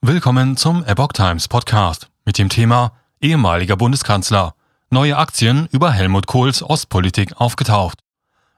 [0.00, 4.54] Willkommen zum Epoch Times Podcast mit dem Thema ehemaliger Bundeskanzler.
[4.90, 7.98] Neue Aktien über Helmut Kohls Ostpolitik aufgetaucht.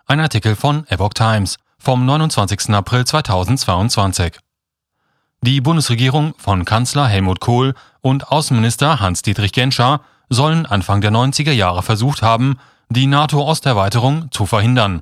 [0.04, 2.68] Ein Artikel von Epoch Times vom 29.
[2.74, 4.38] April 2022.
[5.40, 7.72] Die Bundesregierung von Kanzler Helmut Kohl
[8.02, 12.58] und Außenminister Hans-Dietrich Genscher sollen Anfang der 90er Jahre versucht haben,
[12.90, 15.00] die NATO-Osterweiterung zu verhindern.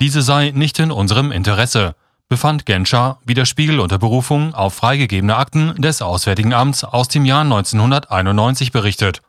[0.00, 1.96] Diese sei nicht in unserem Interesse,
[2.32, 7.26] befand Genscher, wie der Spiegel unter Berufung auf freigegebene Akten des Auswärtigen Amts aus dem
[7.26, 9.20] Jahr 1991 berichtet.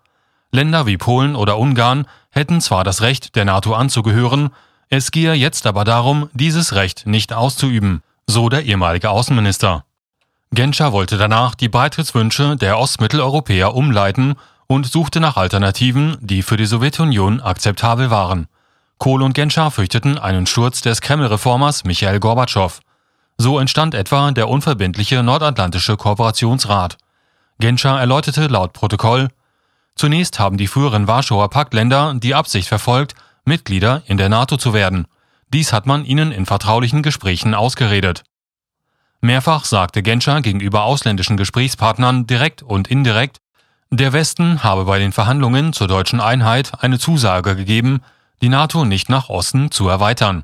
[0.51, 4.51] Länder wie Polen oder Ungarn hätten zwar das Recht, der NATO anzugehören,
[4.87, 9.83] es gehe jetzt aber darum, dieses Recht nicht auszuüben, so der ehemalige Außenminister.
[10.53, 14.35] Genscher wollte danach die Beitrittswünsche der Ostmitteleuropäer umleiten
[14.67, 18.47] und suchte nach Alternativen, die für die Sowjetunion akzeptabel waren.
[18.97, 22.79] Kohl und Genscher fürchteten einen Sturz des Kreml-Reformers Michael Gorbatschow.
[23.37, 26.97] So entstand etwa der unverbindliche Nordatlantische Kooperationsrat.
[27.59, 29.29] Genscher erläuterte laut Protokoll,
[29.95, 33.13] Zunächst haben die früheren Warschauer Paktländer die Absicht verfolgt,
[33.45, 35.05] Mitglieder in der NATO zu werden.
[35.49, 38.23] Dies hat man ihnen in vertraulichen Gesprächen ausgeredet.
[39.21, 43.37] Mehrfach sagte Genscher gegenüber ausländischen Gesprächspartnern direkt und indirekt,
[43.89, 48.01] der Westen habe bei den Verhandlungen zur deutschen Einheit eine Zusage gegeben,
[48.41, 50.43] die NATO nicht nach Osten zu erweitern.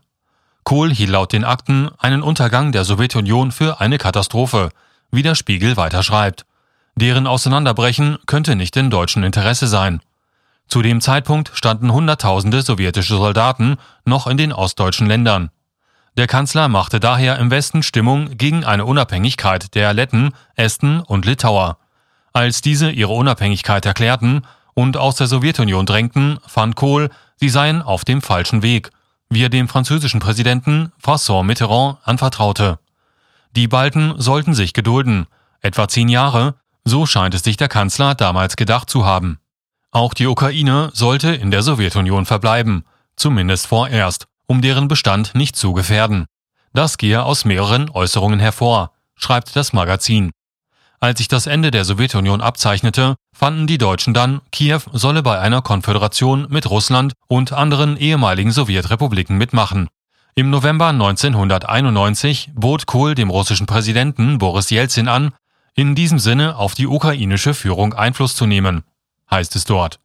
[0.64, 4.70] Kohl hielt laut den Akten einen Untergang der Sowjetunion für eine Katastrophe,
[5.12, 6.46] wie der Spiegel weiter schreibt.
[6.96, 10.02] Deren Auseinanderbrechen könnte nicht in deutschem Interesse sein.
[10.68, 15.50] Zu dem Zeitpunkt standen Hunderttausende sowjetische Soldaten noch in den ostdeutschen Ländern.
[16.18, 21.78] Der Kanzler machte daher im Westen Stimmung gegen eine Unabhängigkeit der Letten, Esten und Litauer.
[22.34, 24.44] Als diese ihre Unabhängigkeit erklärten
[24.74, 28.92] und aus der Sowjetunion drängten, fand Kohl, sie seien auf dem falschen Weg
[29.30, 32.80] wie er dem französischen Präsidenten François Mitterrand anvertraute.
[33.56, 35.28] Die Balten sollten sich gedulden,
[35.62, 39.40] etwa zehn Jahre, so scheint es sich der Kanzler damals gedacht zu haben.
[39.92, 45.74] Auch die Ukraine sollte in der Sowjetunion verbleiben, zumindest vorerst, um deren Bestand nicht zu
[45.74, 46.26] gefährden.
[46.74, 50.32] Das gehe aus mehreren Äußerungen hervor, schreibt das Magazin.
[51.00, 55.62] Als sich das Ende der Sowjetunion abzeichnete, fanden die Deutschen dann, Kiew solle bei einer
[55.62, 59.88] Konföderation mit Russland und anderen ehemaligen Sowjetrepubliken mitmachen.
[60.36, 65.32] Im November 1991 bot Kohl dem russischen Präsidenten Boris Jelzin an,
[65.74, 68.84] in diesem Sinne auf die ukrainische Führung Einfluss zu nehmen,
[69.32, 70.02] heißt es dort.